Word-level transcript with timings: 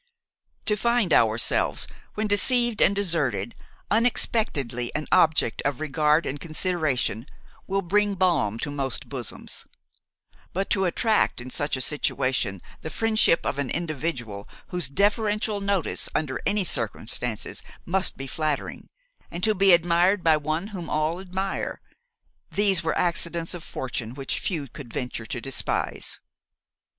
To 0.65 0.75
find 0.75 1.13
ourselves, 1.13 1.85
when 2.15 2.25
deceived 2.25 2.81
and 2.81 2.95
deserted, 2.95 3.53
unexpectedly 3.91 4.91
an 4.95 5.05
object 5.11 5.61
of 5.63 5.79
regard 5.79 6.25
and 6.25 6.39
consideration, 6.39 7.27
will 7.67 7.83
bring 7.83 8.15
balm 8.15 8.57
to 8.61 8.71
most 8.71 9.09
bosoms; 9.09 9.63
but 10.53 10.71
to 10.71 10.85
attract 10.85 11.39
in 11.39 11.51
such 11.51 11.77
a 11.77 11.81
situation 11.81 12.63
the 12.81 12.89
friendship 12.89 13.45
of 13.45 13.59
an 13.59 13.69
individual 13.69 14.49
whose 14.69 14.89
deferential 14.89 15.61
notice 15.61 16.09
under 16.15 16.41
any 16.47 16.63
circumstances 16.63 17.61
must 17.85 18.17
be 18.17 18.25
flattering, 18.25 18.89
and 19.29 19.43
to 19.43 19.53
be 19.53 19.71
admired 19.71 20.23
by 20.23 20.35
one 20.35 20.65
whom 20.69 20.89
all 20.89 21.19
admire, 21.19 21.79
these 22.49 22.83
are 22.83 22.95
accidents 22.97 23.53
of 23.53 23.63
fortune 23.63 24.15
which 24.15 24.39
few 24.39 24.67
could 24.67 24.91
venture 24.91 25.27
to 25.27 25.39
despise. 25.39 26.17